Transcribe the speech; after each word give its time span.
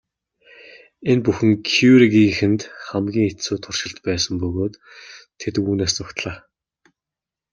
Энэ 1.11 1.23
бүхэн 1.25 1.51
Кюрегийнхэнд 1.69 2.61
хамгийн 2.87 3.27
хэцүү 3.29 3.55
туршилт 3.63 3.97
байсан 4.07 4.33
бөгөөд 4.41 4.73
тэд 5.39 5.55
үүнээс 5.63 5.91
зугтлаа. 5.97 6.35